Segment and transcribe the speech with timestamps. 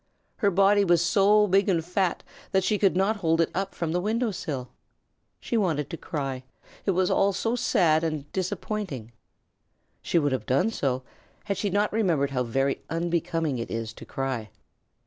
[0.37, 3.91] Her body was so big and fat that she could not hold it up from
[3.91, 4.67] the window sill.
[5.39, 6.41] She wanted to cry
[6.87, 9.11] it was all so sad and disappointing.
[10.01, 11.03] She would have done so,
[11.43, 14.49] had she not remembered how very unbecoming it is to cry.